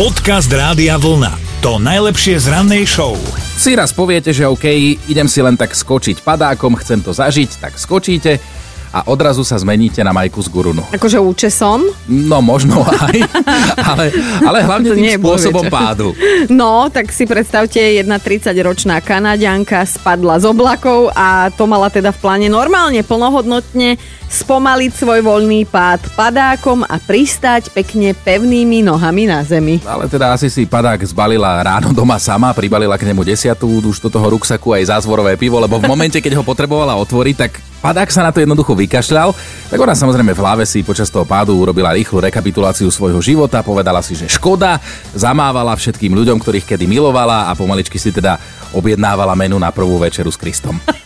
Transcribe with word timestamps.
Podcast 0.00 0.48
Rádia 0.48 0.96
Vlna. 0.96 1.60
To 1.60 1.76
najlepšie 1.76 2.40
z 2.40 2.48
rannej 2.48 2.88
show. 2.88 3.20
Si 3.36 3.76
raz 3.76 3.92
poviete, 3.92 4.32
že 4.32 4.48
OK, 4.48 4.64
idem 4.96 5.28
si 5.28 5.44
len 5.44 5.60
tak 5.60 5.76
skočiť 5.76 6.24
padákom, 6.24 6.72
chcem 6.80 7.04
to 7.04 7.12
zažiť, 7.12 7.60
tak 7.60 7.76
skočíte 7.76 8.40
a 8.90 9.06
odrazu 9.06 9.46
sa 9.46 9.54
zmeníte 9.54 10.02
na 10.02 10.10
Majku 10.10 10.42
z 10.42 10.50
Gurunu. 10.50 10.82
Akože 10.90 11.22
účesom? 11.22 11.86
No 12.10 12.42
možno 12.42 12.82
aj, 12.82 13.16
ale, 13.90 14.04
ale 14.42 14.58
hlavne 14.66 14.88
tým 14.90 15.22
spôsobom 15.22 15.70
večer. 15.70 15.74
pádu. 15.74 16.06
No, 16.50 16.90
tak 16.90 17.14
si 17.14 17.22
predstavte, 17.22 17.78
jedna 17.78 18.18
30-ročná 18.18 18.98
Kanaďanka 18.98 19.86
spadla 19.86 20.42
z 20.42 20.50
oblakov 20.50 21.14
a 21.14 21.54
to 21.54 21.70
mala 21.70 21.86
teda 21.86 22.10
v 22.10 22.18
pláne 22.18 22.48
normálne, 22.50 22.98
plnohodnotne 23.06 23.94
spomaliť 24.30 24.90
svoj 24.94 25.26
voľný 25.26 25.66
pád 25.66 26.06
padákom 26.14 26.86
a 26.86 27.02
pristať 27.02 27.70
pekne 27.74 28.14
pevnými 28.14 28.82
nohami 28.86 29.26
na 29.26 29.42
zemi. 29.42 29.82
Ale 29.82 30.06
teda 30.06 30.34
asi 30.34 30.46
si 30.46 30.66
padák 30.70 31.02
zbalila 31.02 31.58
ráno 31.62 31.90
doma 31.90 32.14
sama, 32.18 32.54
pribalila 32.54 32.94
k 32.94 33.10
nemu 33.10 33.26
desiatú 33.26 33.66
už 33.82 33.98
do 33.98 34.10
toho 34.10 34.38
ruksaku 34.38 34.78
aj 34.78 34.94
zázvorové 34.94 35.34
pivo, 35.34 35.58
lebo 35.58 35.82
v 35.82 35.90
momente, 35.90 36.22
keď 36.22 36.38
ho 36.38 36.46
potrebovala 36.46 36.94
otvoriť, 36.94 37.36
tak 37.38 37.69
padák 37.80 38.12
sa 38.12 38.22
na 38.22 38.30
to 38.30 38.44
jednoducho 38.44 38.76
vykašľal. 38.76 39.32
Tak 39.72 39.78
ona 39.80 39.96
samozrejme 39.96 40.36
v 40.36 40.42
hlave 40.44 40.64
si 40.68 40.84
počas 40.84 41.08
toho 41.08 41.24
pádu 41.24 41.56
urobila 41.56 41.96
rýchlu 41.96 42.20
rekapituláciu 42.20 42.92
svojho 42.92 43.18
života, 43.24 43.64
povedala 43.64 44.04
si, 44.04 44.14
že 44.14 44.28
škoda, 44.28 44.78
zamávala 45.16 45.72
všetkým 45.74 46.12
ľuďom, 46.12 46.38
ktorých 46.38 46.68
kedy 46.76 46.84
milovala 46.84 47.48
a 47.48 47.56
pomaličky 47.56 47.96
si 47.96 48.12
teda 48.12 48.36
objednávala 48.76 49.32
menu 49.34 49.56
na 49.56 49.72
prvú 49.72 49.96
večeru 49.96 50.28
s 50.28 50.38
Kristom. 50.38 50.78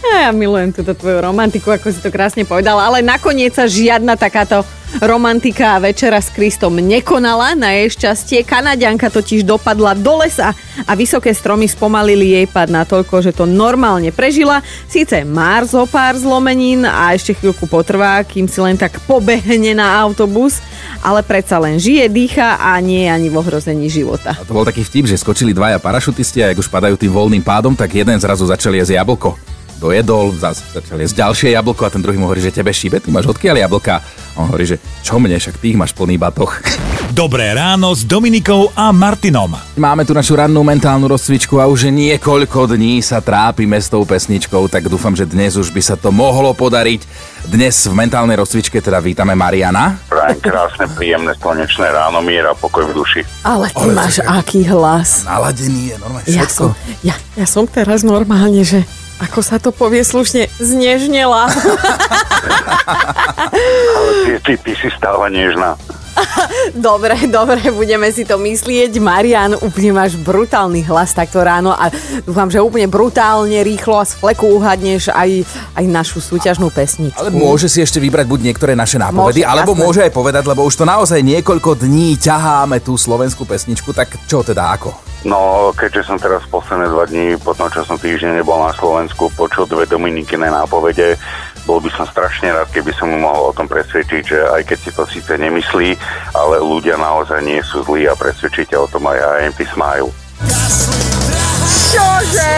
Ja 0.00 0.32
milujem 0.32 0.72
túto 0.72 0.96
tvoju 0.96 1.20
romantiku, 1.20 1.76
ako 1.76 1.92
si 1.92 2.00
to 2.00 2.08
krásne 2.08 2.48
povedala, 2.48 2.88
ale 2.88 3.04
nakoniec 3.04 3.52
sa 3.52 3.68
žiadna 3.68 4.16
takáto 4.16 4.64
romantika 4.98 5.78
a 5.78 5.82
večera 5.82 6.18
s 6.18 6.32
Kristom 6.34 6.80
nekonala. 6.82 7.54
Na 7.54 7.76
jej 7.76 7.94
šťastie 7.94 8.42
Kanaďanka 8.42 9.12
totiž 9.12 9.46
dopadla 9.46 9.94
do 9.94 10.18
lesa 10.18 10.56
a 10.88 10.92
vysoké 10.98 11.30
stromy 11.30 11.70
spomalili 11.70 12.34
jej 12.34 12.46
pad 12.50 12.72
natoľko, 12.72 13.22
že 13.22 13.36
to 13.36 13.46
normálne 13.46 14.10
prežila. 14.10 14.64
Síce 14.90 15.22
má 15.22 15.62
zo 15.68 15.86
pár 15.86 16.18
zlomenín 16.18 16.82
a 16.88 17.14
ešte 17.14 17.36
chvíľku 17.38 17.70
potrvá, 17.70 18.24
kým 18.26 18.50
si 18.50 18.58
len 18.58 18.74
tak 18.74 18.98
pobehne 19.04 19.78
na 19.78 20.00
autobus, 20.00 20.58
ale 21.04 21.22
predsa 21.22 21.60
len 21.62 21.78
žije, 21.78 22.10
dýcha 22.10 22.58
a 22.58 22.74
nie 22.82 23.06
je 23.06 23.14
ani 23.14 23.28
v 23.30 23.38
ohrození 23.38 23.86
života. 23.86 24.34
A 24.34 24.48
to 24.48 24.56
bol 24.56 24.66
taký 24.66 24.82
vtip, 24.82 25.06
že 25.06 25.20
skočili 25.20 25.54
dvaja 25.54 25.78
parašutisti 25.78 26.42
a 26.42 26.50
ak 26.50 26.60
už 26.60 26.72
padajú 26.72 26.98
tým 26.98 27.12
voľným 27.14 27.44
pádom, 27.44 27.76
tak 27.76 27.94
jeden 27.94 28.18
zrazu 28.18 28.48
začal 28.48 28.74
jesť 28.74 28.98
jablko. 28.98 29.59
Dojedol, 29.80 30.36
zase 30.36 30.60
začal 30.70 31.00
jesť 31.00 31.24
ďalšie 31.24 31.48
jablko 31.56 31.82
a 31.82 31.90
ten 31.90 32.04
druhý 32.04 32.20
mu 32.20 32.28
hovorí, 32.28 32.44
že 32.44 32.52
tebe 32.52 32.68
šíbe, 32.68 33.00
ty 33.00 33.08
máš 33.08 33.24
odkiaľ 33.26 33.64
jablka? 33.64 34.04
A 34.36 34.36
on 34.36 34.52
hovorí, 34.52 34.68
že 34.68 34.76
čo 35.00 35.16
mne, 35.16 35.34
však 35.34 35.56
ty 35.56 35.72
ich 35.72 35.80
máš 35.80 35.96
plný 35.96 36.20
batoh. 36.20 36.52
Dobré 37.10 37.48
ráno 37.50 37.90
s 37.90 38.04
Dominikou 38.04 38.70
a 38.70 38.92
Martinom. 38.92 39.56
Máme 39.74 40.04
tu 40.04 40.12
našu 40.12 40.36
rannú 40.36 40.60
mentálnu 40.60 41.08
rozcvičku 41.08 41.56
a 41.56 41.64
už 41.64 41.88
niekoľko 41.88 42.70
dní 42.70 43.00
sa 43.00 43.18
trápime 43.18 43.80
s 43.80 43.88
tou 43.88 44.04
pesničkou, 44.04 44.68
tak 44.68 44.86
dúfam, 44.86 45.16
že 45.16 45.24
dnes 45.24 45.56
už 45.56 45.72
by 45.72 45.80
sa 45.80 45.96
to 45.96 46.12
mohlo 46.12 46.52
podariť. 46.52 47.00
Dnes 47.48 47.72
v 47.88 47.96
mentálnej 47.96 48.36
rozcvičke 48.36 48.78
teda 48.78 49.00
vítame 49.00 49.32
Mariana. 49.32 49.96
Prajem 50.06 50.38
krásne, 50.38 50.92
príjemné, 50.92 51.32
slnečné 51.34 51.88
ráno, 51.88 52.20
mier 52.20 52.44
a 52.44 52.52
pokoj 52.52 52.84
v 52.84 52.94
duši. 52.94 53.20
Ale 53.42 53.72
ty 53.72 53.88
máš 53.88 54.20
aký 54.20 54.68
hlas. 54.68 55.24
Naladený 55.24 55.82
je 55.88 55.96
normálne 55.96 56.28
Ja 56.28 56.44
všetko. 56.44 56.52
som, 56.52 56.68
ja, 57.00 57.16
ja 57.32 57.46
som 57.48 57.64
teraz 57.64 58.04
normálne, 58.04 58.60
že 58.60 58.84
ako 59.20 59.40
sa 59.44 59.60
to 59.60 59.68
povie 59.68 60.00
slušne, 60.00 60.48
znežnela. 60.56 61.52
Ale 63.96 64.10
ty, 64.24 64.32
ty, 64.40 64.52
ty 64.56 64.72
si 64.76 64.88
stále 64.96 65.28
nežná. 65.28 65.76
dobre, 66.76 67.16
dobre, 67.28 67.70
budeme 67.72 68.08
si 68.12 68.24
to 68.26 68.36
myslieť. 68.36 68.98
Marian, 69.00 69.56
úplne 69.60 69.94
máš 69.94 70.16
brutálny 70.20 70.84
hlas 70.84 71.14
takto 71.14 71.40
ráno 71.40 71.72
a 71.72 71.88
dúfam, 72.26 72.50
že 72.50 72.60
úplne 72.60 72.90
brutálne, 72.90 73.62
rýchlo 73.62 74.00
a 74.00 74.04
z 74.04 74.16
fleku 74.18 74.48
uhadneš 74.58 75.12
aj, 75.12 75.44
aj 75.76 75.84
našu 75.86 76.18
súťažnú 76.20 76.68
pesničku. 76.72 77.20
Ale 77.20 77.32
môže 77.32 77.70
si 77.70 77.80
ešte 77.80 78.02
vybrať 78.02 78.26
buď 78.26 78.40
niektoré 78.52 78.72
naše 78.76 78.98
nápovedy, 79.00 79.44
Môže, 79.44 79.48
alebo 79.48 79.72
jasné. 79.72 79.84
môže 79.84 80.00
aj 80.04 80.12
povedať, 80.12 80.44
lebo 80.48 80.66
už 80.66 80.74
to 80.80 80.84
naozaj 80.84 81.20
niekoľko 81.22 81.78
dní 81.78 82.16
ťaháme 82.20 82.82
tú 82.82 82.96
slovenskú 82.96 83.46
pesničku, 83.46 83.92
tak 83.94 84.12
čo 84.26 84.42
teda 84.44 84.76
ako? 84.76 85.09
No, 85.20 85.68
keďže 85.76 86.08
som 86.08 86.16
teraz 86.16 86.48
posledné 86.48 86.88
dva 86.88 87.04
dní, 87.04 87.36
po 87.36 87.52
tom, 87.52 87.68
čo 87.68 87.84
som 87.84 88.00
týždeň 88.00 88.40
nebol 88.40 88.56
na 88.56 88.72
Slovensku, 88.72 89.28
počul 89.36 89.68
dve 89.68 89.84
Dominikine 89.84 90.48
nápovede, 90.48 91.20
bol 91.68 91.76
by 91.76 91.92
som 91.92 92.08
strašne 92.08 92.48
rád, 92.48 92.72
keby 92.72 92.88
som 92.96 93.12
mu 93.12 93.20
mohol 93.20 93.52
o 93.52 93.56
tom 93.56 93.68
presvedčiť, 93.68 94.22
že 94.24 94.38
aj 94.48 94.62
keď 94.64 94.78
si 94.80 94.90
to 94.96 95.04
síce 95.04 95.32
nemyslí, 95.36 95.92
ale 96.32 96.56
ľudia 96.64 96.96
naozaj 96.96 97.44
nie 97.44 97.60
sú 97.60 97.84
zlí 97.84 98.08
a 98.08 98.16
presvedčíte 98.16 98.72
o 98.80 98.88
tom 98.88 99.12
aj 99.12 99.44
IMP 99.44 99.68
Smile. 99.68 100.08
Čože? 101.90 102.52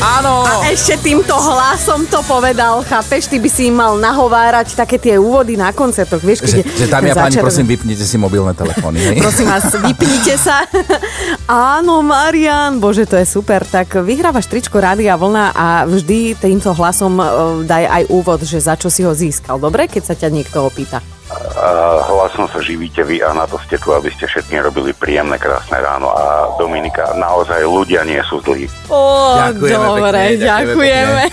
Áno! 0.00 0.42
A 0.42 0.64
ešte 0.66 0.96
týmto 0.98 1.34
hlasom 1.34 2.08
to 2.08 2.24
povedal, 2.24 2.80
chápeš? 2.82 3.28
Ty 3.28 3.36
by 3.36 3.50
si 3.50 3.68
im 3.68 3.76
mal 3.76 3.94
nahovárať 3.94 4.72
také 4.72 4.96
tie 4.96 5.14
úvody 5.14 5.54
na 5.54 5.70
koncertoch, 5.70 6.18
vieš? 6.18 6.48
Že, 6.48 6.64
že 6.64 6.86
dámy 6.86 7.10
a 7.10 7.14
ten 7.14 7.18
páni, 7.18 7.28
začiatok- 7.36 7.44
prosím, 7.44 7.66
vypnite 7.68 8.02
si 8.02 8.16
mobilné 8.16 8.52
telefóny. 8.52 8.98
Hej? 8.98 9.16
Prosím 9.20 9.46
vás, 9.46 9.68
vypnite 9.68 10.34
sa. 10.34 10.64
Áno, 11.76 12.00
Marian, 12.00 12.78
bože, 12.78 13.04
to 13.04 13.14
je 13.14 13.28
super. 13.28 13.60
Tak 13.62 14.00
vyhrávaš 14.00 14.48
tričko 14.48 14.78
Rádia 14.78 15.14
Vlna 15.14 15.52
a 15.52 15.66
vždy 15.84 16.32
týmto 16.34 16.72
hlasom 16.72 17.12
e, 17.14 17.24
daj 17.64 17.84
aj 17.84 18.02
úvod, 18.08 18.40
že 18.40 18.56
za 18.56 18.72
čo 18.72 18.88
si 18.88 19.04
ho 19.04 19.12
získal. 19.12 19.60
Dobre, 19.60 19.84
keď 19.84 20.02
sa 20.02 20.14
ťa 20.14 20.28
niekto 20.30 20.64
opýta. 20.64 21.04
A 21.58 21.68
hlasom 22.06 22.46
sa 22.50 22.58
živíte 22.62 23.02
vy 23.02 23.22
a 23.22 23.34
na 23.34 23.44
to 23.44 23.58
ste 23.66 23.78
tu, 23.78 23.90
aby 23.94 24.10
ste 24.14 24.26
všetkým 24.26 24.62
robili 24.62 24.94
príjemné, 24.94 25.38
krásne 25.38 25.78
ráno. 25.78 26.10
A 26.10 26.54
Dominika, 26.58 27.14
naozaj 27.18 27.62
ľudia 27.66 28.02
nie 28.06 28.18
sú 28.26 28.42
zlí. 28.42 28.70
Ó, 28.90 29.36
Ďakujeme 29.48 29.86
dobre, 29.86 30.18
pekne, 30.18 30.42
ďakujeme 30.42 30.78
ďakujeme. 30.78 31.24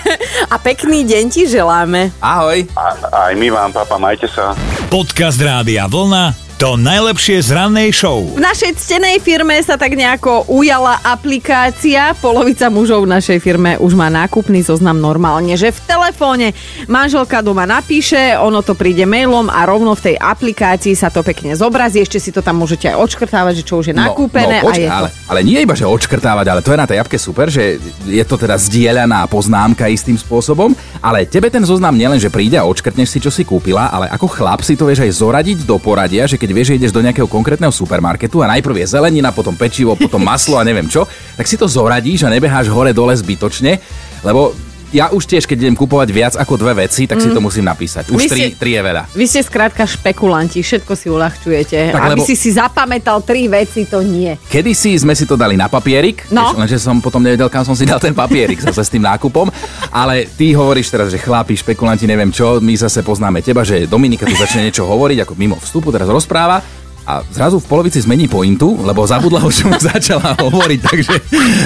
A 0.50 0.56
pekný 0.60 1.00
deň 1.06 1.24
ti 1.30 1.44
želáme. 1.48 2.12
Ahoj! 2.20 2.66
A, 2.76 2.86
aj 3.30 3.34
my 3.38 3.48
vám, 3.52 3.70
papa, 3.74 3.96
majte 3.98 4.28
sa. 4.30 4.54
Podcast 4.90 5.38
Rádia 5.42 5.86
Vlna. 5.90 6.45
To 6.56 6.80
najlepšie 6.80 7.44
z 7.44 7.52
rannej 7.52 7.92
show. 7.92 8.24
V 8.32 8.40
našej 8.40 8.80
ctenej 8.80 9.20
firme 9.20 9.60
sa 9.60 9.76
tak 9.76 9.92
nejako 9.92 10.48
ujala 10.48 11.04
aplikácia. 11.04 12.16
Polovica 12.16 12.72
mužov 12.72 13.04
v 13.04 13.12
našej 13.12 13.44
firme 13.44 13.76
už 13.76 13.92
má 13.92 14.08
nákupný 14.08 14.64
zoznam 14.64 14.96
normálne, 14.96 15.60
že 15.60 15.76
v 15.76 15.84
telefóne 15.84 16.56
manželka 16.88 17.44
doma 17.44 17.68
napíše, 17.68 18.40
ono 18.40 18.64
to 18.64 18.72
príde 18.72 19.04
mailom 19.04 19.52
a 19.52 19.68
rovno 19.68 20.00
v 20.00 20.08
tej 20.08 20.16
aplikácii 20.16 20.96
sa 20.96 21.12
to 21.12 21.28
pekne 21.28 21.60
zobrazí. 21.60 22.00
Ešte 22.00 22.24
si 22.24 22.32
to 22.32 22.40
tam 22.40 22.64
môžete 22.64 22.88
aj 22.88 23.04
odškrtávať, 23.04 23.60
že 23.60 23.68
čo 23.68 23.84
už 23.84 23.92
je 23.92 23.96
nakúpené. 24.00 24.64
No, 24.64 24.72
no, 24.72 24.72
a 24.72 24.80
je 24.80 24.88
to... 24.88 24.96
ale, 24.96 25.10
ale 25.28 25.40
nie 25.44 25.60
iba, 25.60 25.76
že 25.76 25.84
odškrtávať, 25.84 26.56
ale 26.56 26.64
to 26.64 26.72
je 26.72 26.80
na 26.80 26.88
tej 26.88 27.04
apke 27.04 27.20
super, 27.20 27.52
že 27.52 27.84
je 28.08 28.24
to 28.24 28.40
teda 28.40 28.56
zdieľaná 28.56 29.28
poznámka 29.28 29.92
istým 29.92 30.16
spôsobom, 30.16 30.72
ale 31.04 31.28
tebe 31.28 31.52
ten 31.52 31.68
zoznam 31.68 32.00
nielen, 32.00 32.16
že 32.16 32.32
príde 32.32 32.56
a 32.56 32.64
odškrtneš 32.64 33.12
si, 33.12 33.20
čo 33.20 33.28
si 33.28 33.44
kúpila, 33.44 33.92
ale 33.92 34.08
ako 34.08 34.32
chlap 34.32 34.64
si 34.64 34.80
to 34.80 34.88
vieš 34.88 35.04
aj 35.04 35.12
zoradiť 35.20 35.68
do 35.68 35.76
poradia, 35.84 36.24
že 36.24 36.45
keď 36.46 36.54
vieš, 36.54 36.70
že 36.70 36.78
ideš 36.78 36.94
do 36.94 37.02
nejakého 37.02 37.26
konkrétneho 37.26 37.74
supermarketu 37.74 38.46
a 38.46 38.52
najprv 38.54 38.86
je 38.86 38.94
zelenina, 38.94 39.34
potom 39.34 39.58
pečivo, 39.58 39.98
potom 39.98 40.22
maslo 40.22 40.62
a 40.62 40.64
neviem 40.64 40.86
čo, 40.86 41.10
tak 41.34 41.50
si 41.50 41.58
to 41.58 41.66
zoradíš 41.66 42.30
a 42.30 42.30
nebeháš 42.30 42.70
hore-dole 42.70 43.18
zbytočne, 43.18 43.82
lebo 44.22 44.54
ja 44.96 45.12
už 45.12 45.24
tiež, 45.26 45.44
keď 45.44 45.58
idem 45.60 45.76
kupovať 45.76 46.10
viac 46.10 46.34
ako 46.34 46.56
dve 46.56 46.82
veci, 46.82 47.04
tak 47.04 47.20
si 47.20 47.28
to 47.28 47.38
musím 47.38 47.66
napísať. 47.66 48.08
Už 48.08 48.16
Vy 48.16 48.26
tri, 48.26 48.42
ste- 48.46 48.56
tri 48.56 48.72
je 48.72 48.82
veľa. 48.82 49.04
Vy 49.12 49.26
ste 49.26 49.42
skrátka 49.42 49.84
špekulanti, 49.84 50.58
všetko 50.58 50.94
si 50.94 51.08
uľahčujete. 51.08 51.92
Tak, 51.92 52.00
Aby 52.02 52.12
lebo- 52.16 52.24
si 52.24 52.34
si 52.34 52.50
zapamätal 52.50 53.20
tri 53.20 53.46
veci, 53.46 53.84
to 53.84 54.00
nie. 54.00 54.40
Kedysi 54.42 54.96
sme 54.96 55.12
si 55.12 55.24
to 55.24 55.36
dali 55.36 55.54
na 55.54 55.68
papierik, 55.68 56.24
No. 56.30 56.56
lenže 56.56 56.78
som 56.78 56.98
potom 56.98 57.20
nevedel, 57.20 57.46
kam 57.48 57.62
som 57.62 57.76
si 57.76 57.84
dal 57.84 58.00
ten 58.00 58.14
papierik 58.14 58.58
zase 58.58 58.80
s 58.80 58.90
tým 58.90 59.04
nákupom, 59.04 59.52
ale 59.90 60.26
ty 60.30 60.52
hovoríš 60.52 60.88
teraz, 60.88 61.08
že 61.08 61.18
chlapi, 61.18 61.54
špekulanti, 61.54 62.06
neviem 62.06 62.30
čo, 62.30 62.58
my 62.58 62.74
zase 62.74 63.02
poznáme 63.02 63.42
teba, 63.42 63.62
že 63.62 63.84
Dominika 63.86 64.24
tu 64.24 64.34
začne 64.34 64.64
niečo 64.64 64.84
hovoriť, 64.84 65.18
ako 65.20 65.34
mimo 65.36 65.58
vstupu 65.58 65.92
teraz 65.92 66.08
rozpráva 66.08 66.64
a 67.04 67.22
zrazu 67.28 67.58
v 67.58 67.68
polovici 67.68 68.00
zmení 68.00 68.26
pointu, 68.26 68.80
lebo 68.80 69.04
zabudla, 69.04 69.38
o 69.40 69.52
čom 69.52 69.70
začala 69.92 70.34
hovoriť, 70.36 70.80
takže 70.82 71.14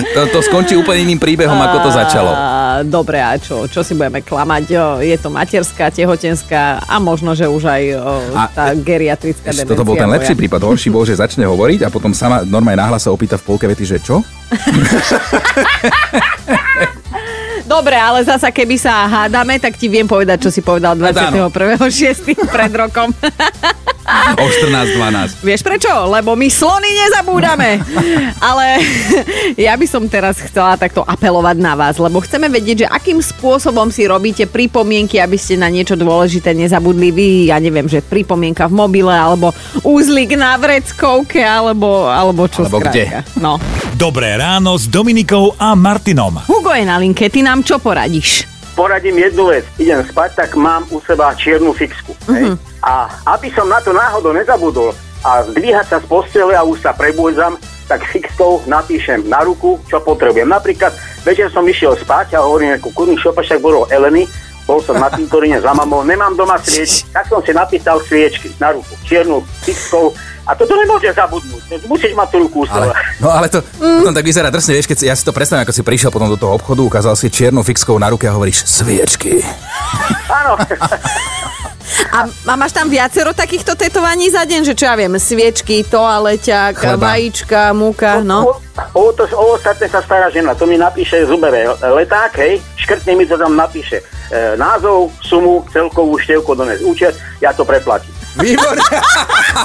to, 0.09 0.21
to 0.29 0.39
skončí 0.41 0.73
úplne 0.73 1.05
iným 1.05 1.15
príbehom, 1.15 1.55
ako 1.55 1.77
to 1.81 1.91
začalo. 1.93 2.31
Dobre, 2.81 3.17
a 3.17 3.35
čo, 3.35 3.65
čo 3.65 3.81
si 3.81 3.91
budeme 3.91 4.19
klamať? 4.19 4.63
Je 4.99 5.15
to 5.15 5.27
materská, 5.27 5.89
tehotenská 5.89 6.79
a 6.81 6.95
možno, 6.97 7.31
že 7.31 7.43
už 7.43 7.63
aj 7.63 7.83
A- 8.31 8.49
tá 8.49 8.65
geriatrická 8.73 9.49
Ešte 9.49 9.63
demencia. 9.63 9.71
toto 9.71 9.83
bol 9.83 9.95
ten 9.95 10.07
lepší 10.07 10.33
moja. 10.33 10.41
prípad. 10.41 10.61
Horší 10.61 10.89
bol, 10.89 11.03
že 11.03 11.15
začne 11.15 11.43
hovoriť 11.43 11.83
a 11.83 11.89
potom 11.89 12.11
sama 12.11 12.41
normálne 12.41 12.79
nahlas 12.79 13.03
sa 13.03 13.11
opýta 13.11 13.35
v 13.35 13.43
polke 13.43 13.65
vety, 13.65 13.83
že 13.85 13.97
čo? 13.97 14.21
Dobre, 17.65 17.93
ale 17.93 18.25
zasa 18.25 18.49
keby 18.49 18.81
sa 18.81 19.05
hádame, 19.05 19.61
tak 19.61 19.77
ti 19.77 19.85
viem 19.85 20.09
povedať, 20.09 20.41
čo 20.41 20.49
si 20.49 20.59
povedal 20.59 20.97
áno. 20.97 21.05
21.6. 21.05 22.33
pred 22.49 22.71
rokom. 22.73 23.13
o 24.38 24.45
14.12. 24.45 25.45
Vieš 25.45 25.61
prečo? 25.61 25.91
Lebo 26.09 26.33
my 26.33 26.47
slony 26.50 26.89
nezabúdame. 27.06 27.81
Ale 28.39 28.81
ja 29.69 29.73
by 29.75 29.85
som 29.85 30.06
teraz 30.09 30.41
chcela 30.41 30.75
takto 30.75 31.06
apelovať 31.06 31.57
na 31.59 31.73
vás, 31.77 31.97
lebo 31.97 32.21
chceme 32.23 32.50
vedieť, 32.50 32.85
že 32.85 32.88
akým 32.88 33.19
spôsobom 33.19 33.89
si 33.94 34.06
robíte 34.06 34.45
pripomienky, 34.50 35.21
aby 35.21 35.38
ste 35.38 35.59
na 35.59 35.69
niečo 35.69 35.95
dôležité 36.00 36.53
nezabudli 36.53 37.09
vy. 37.13 37.29
Ja 37.51 37.57
neviem, 37.61 37.85
že 37.85 38.03
pripomienka 38.03 38.67
v 38.69 38.77
mobile, 38.77 39.13
alebo 39.13 39.53
úzlik 39.85 40.33
na 40.35 40.57
vreckovke, 40.57 41.41
alebo, 41.41 42.09
alebo 42.09 42.45
čo 42.50 42.65
Alebo 42.65 42.81
kde? 42.83 43.25
No. 43.39 43.57
Dobré 44.00 44.39
ráno 44.39 44.77
s 44.79 44.88
Dominikou 44.88 45.57
a 45.59 45.75
Martinom. 45.75 46.41
Hugo 46.47 46.71
je 46.71 46.85
na 46.88 46.97
linke, 47.01 47.27
ty 47.27 47.44
nám 47.44 47.65
čo 47.65 47.81
poradíš? 47.81 48.50
poradím 48.79 49.19
jednu 49.19 49.51
vec. 49.51 49.67
Idem 49.75 50.07
spať, 50.07 50.29
tak 50.39 50.56
mám 50.56 50.88
u 50.88 51.03
seba 51.03 51.35
čiernu 51.35 51.75
fixku. 51.75 52.15
Uh-huh. 52.31 52.56
A 52.83 53.11
aby 53.35 53.51
som 53.51 53.67
na 53.67 53.83
to 53.83 53.91
náhodou 53.91 54.31
nezabudol 54.31 54.95
a 55.23 55.43
zdvíhať 55.43 55.85
sa 55.91 55.97
z 55.99 56.05
postele 56.07 56.55
a 56.55 56.63
už 56.63 56.79
sa 56.79 56.95
prebúdzam, 56.95 57.59
tak 57.89 58.05
fixkou 58.07 58.63
napíšem 58.69 59.25
na 59.27 59.43
ruku, 59.43 59.81
čo 59.89 59.99
potrebujem. 59.99 60.47
Napríklad 60.47 60.93
večer 61.25 61.49
som 61.51 61.65
išiel 61.65 61.97
spať 61.97 62.37
a 62.37 62.45
hovorím, 62.45 62.77
ako 62.77 62.93
kurný 62.93 63.17
šopa, 63.17 63.41
však 63.43 63.59
bolo 63.59 63.89
Eleny, 63.89 64.29
bol 64.69 64.79
som 64.85 64.95
na 65.01 65.09
cintoríne 65.17 65.57
za 65.57 65.73
mamou, 65.73 66.05
nemám 66.05 66.37
doma 66.37 66.61
sviečky, 66.61 67.09
tak 67.09 67.25
som 67.25 67.41
si 67.41 67.51
napísal 67.51 67.97
sviečky 68.05 68.53
na 68.61 68.71
ruku, 68.77 68.93
čiernu 69.09 69.41
fixkou 69.65 70.13
a 70.45 70.53
toto 70.53 70.73
nemôže 70.77 71.09
zabudnúť, 71.13 71.85
musíš 71.85 72.13
mať 72.17 72.27
tú 72.29 72.37
ruku 72.45 72.65
Ale, 72.69 72.93
no 73.21 73.29
ale 73.29 73.49
to, 73.53 73.61
no, 73.81 74.09
tak 74.09 74.25
vyzerá 74.25 74.49
drsne, 74.49 74.77
vieš, 74.77 74.89
keď 74.89 74.97
si, 74.97 75.05
ja 75.09 75.13
si 75.17 75.25
to 75.25 75.33
predstavím, 75.33 75.65
ako 75.65 75.73
si 75.73 75.85
prišiel 75.85 76.09
potom 76.13 76.29
do 76.29 76.37
toho 76.37 76.57
obchodu, 76.57 76.81
ukázal 76.85 77.13
si 77.17 77.29
čiernu 77.29 77.61
fixkou 77.61 77.97
na 78.01 78.09
ruke 78.09 78.25
a 78.25 78.33
hovoríš 78.33 78.65
sviečky. 78.65 79.45
Áno, 80.29 80.57
A, 82.13 82.25
a 82.25 82.53
máš 82.56 82.74
tam 82.74 82.89
viacero 82.89 83.33
takýchto 83.33 83.74
tetovaní 83.74 84.30
za 84.30 84.45
deň, 84.45 84.62
že 84.71 84.74
čo 84.77 84.86
ja 84.89 84.95
viem, 84.97 85.13
sviečky, 85.18 85.86
toaleťak, 85.86 86.74
Chleba. 86.77 87.13
vajíčka, 87.13 87.62
múka, 87.74 88.21
no. 88.21 88.57
O, 88.95 89.09
o, 89.09 89.12
to, 89.13 89.25
o 89.33 89.57
ostatné 89.57 89.89
sa 89.89 90.01
stará 90.01 90.30
žena, 90.30 90.53
to 90.53 90.69
mi 90.69 90.77
napíše 90.77 91.25
zubere 91.25 91.65
leták, 91.81 92.31
hej, 92.39 92.62
škrtne 92.77 93.18
mi 93.18 93.25
to 93.25 93.36
tam 93.38 93.53
napíše 93.57 94.01
e, 94.30 94.57
názov, 94.57 95.12
sumu, 95.21 95.65
celkovú 95.74 96.18
števku 96.18 96.53
dones 96.56 96.81
účet, 96.86 97.18
ja 97.41 97.53
to 97.53 97.65
preplatím. 97.65 98.13
Výborne. 98.38 98.81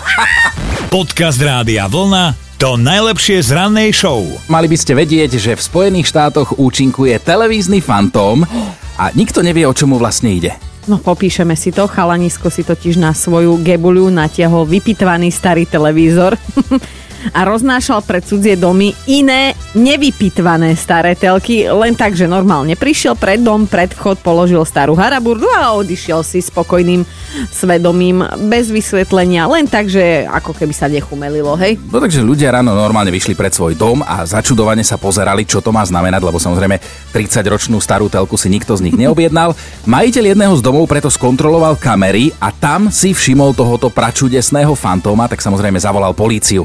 Podcast 0.95 1.43
Rádia 1.43 1.87
Vlna 1.91 2.45
to 2.55 2.81
najlepšie 2.81 3.45
z 3.45 3.51
rannej 3.53 3.93
show. 3.93 4.25
Mali 4.49 4.71
by 4.71 4.77
ste 4.79 4.97
vedieť, 4.97 5.37
že 5.37 5.53
v 5.53 5.61
Spojených 5.61 6.09
štátoch 6.09 6.57
účinkuje 6.57 7.19
televízny 7.21 7.85
fantóm 7.85 8.47
a 9.03 9.13
nikto 9.13 9.45
nevie, 9.45 9.69
o 9.69 9.77
čomu 9.77 10.01
vlastne 10.01 10.33
ide. 10.33 10.74
No 10.85 11.01
popíšeme 11.01 11.57
si 11.57 11.73
to, 11.73 11.89
chalanisko 11.89 12.53
si 12.53 12.61
totiž 12.61 13.01
na 13.01 13.17
svoju 13.17 13.57
gebuľu 13.65 14.13
natiahol 14.13 14.69
vypitvaný 14.69 15.33
starý 15.33 15.65
televízor 15.65 16.37
a 17.33 17.41
roznášal 17.49 18.05
pre 18.05 18.21
cudzie 18.21 18.59
domy 18.59 18.93
iné 19.09 19.57
nevypitvané 19.73 20.77
staré 20.77 21.17
telky, 21.17 21.65
len 21.71 21.97
tak, 21.97 22.13
že 22.19 22.29
normálne 22.29 22.77
prišiel 22.77 23.17
pred 23.17 23.41
dom, 23.41 23.65
pred 23.65 23.91
vchod, 23.95 24.21
položil 24.21 24.63
starú 24.67 24.93
haraburdu 24.99 25.49
a 25.49 25.73
odišiel 25.79 26.21
si 26.27 26.45
spokojným 26.45 27.07
svedomím, 27.51 28.23
bez 28.47 28.71
vysvetlenia, 28.71 29.51
len 29.51 29.67
tak, 29.67 29.91
že 29.91 30.27
ako 30.29 30.55
keby 30.55 30.75
sa 30.75 30.87
nechumelilo, 30.87 31.55
hej? 31.59 31.81
No 31.91 31.99
takže 31.99 32.23
ľudia 32.23 32.55
ráno 32.55 32.75
normálne 32.77 33.11
vyšli 33.11 33.35
pred 33.35 33.51
svoj 33.51 33.75
dom 33.75 34.03
a 34.07 34.23
začudovane 34.23 34.87
sa 34.87 35.01
pozerali, 35.01 35.43
čo 35.47 35.59
to 35.59 35.75
má 35.75 35.83
znamenať, 35.83 36.23
lebo 36.23 36.39
samozrejme 36.39 36.79
30-ročnú 37.11 37.83
starú 37.83 38.07
telku 38.07 38.39
si 38.39 38.47
nikto 38.47 38.79
z 38.79 38.87
nich 38.87 38.97
neobjednal. 38.97 39.59
Majiteľ 39.87 40.35
jedného 40.35 40.55
z 40.55 40.63
domov 40.63 40.87
preto 40.87 41.11
skontroloval 41.11 41.75
kamery 41.79 42.31
a 42.39 42.55
tam 42.55 42.91
si 42.95 43.11
všimol 43.11 43.55
tohoto 43.55 43.91
pračudesného 43.91 44.75
fantóma, 44.79 45.27
tak 45.27 45.43
samozrejme 45.43 45.79
zavolal 45.79 46.15
políciu. 46.15 46.63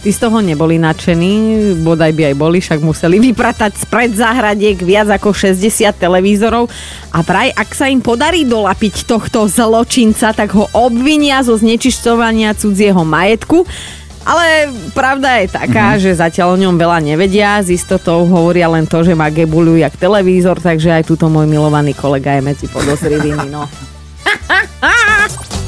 Tí 0.00 0.16
z 0.16 0.18
toho 0.24 0.40
neboli 0.40 0.80
nadšení, 0.80 1.76
bodaj 1.84 2.16
by 2.16 2.32
aj 2.32 2.34
boli, 2.40 2.64
však 2.64 2.80
museli 2.80 3.20
vypratať 3.20 3.84
spred 3.84 4.16
záhradiek 4.16 4.80
viac 4.80 5.12
ako 5.12 5.36
60 5.36 5.60
televízorov 5.92 6.72
a 7.12 7.20
vraj, 7.20 7.52
ak 7.52 7.68
sa 7.76 7.84
im 7.84 8.00
podarí 8.00 8.48
dolapiť 8.48 9.04
tohto 9.04 9.44
zločinca, 9.44 10.32
tak 10.32 10.56
ho 10.56 10.72
obvinia 10.72 11.44
zo 11.44 11.52
znečišťovania 11.52 12.56
cudzieho 12.56 13.04
majetku. 13.04 13.68
Ale 14.24 14.72
pravda 14.96 15.44
je 15.44 15.52
taká, 15.52 15.96
mm-hmm. 15.96 16.04
že 16.04 16.20
zatiaľ 16.20 16.56
o 16.56 16.60
ňom 16.60 16.80
veľa 16.80 17.04
nevedia, 17.04 17.60
s 17.60 17.68
istotou 17.68 18.24
hovoria 18.24 18.72
len 18.72 18.88
to, 18.88 19.04
že 19.04 19.12
má 19.12 19.28
gebuľu 19.28 19.80
jak 19.80 19.96
televízor, 20.00 20.64
takže 20.64 20.96
aj 20.96 21.12
túto 21.12 21.28
môj 21.28 21.44
milovaný 21.44 21.92
kolega 21.92 22.40
je 22.40 22.42
medzi 22.44 22.66
podozrivými, 22.72 23.52
no. 23.52 23.68